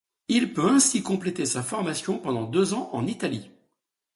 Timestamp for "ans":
2.73-2.89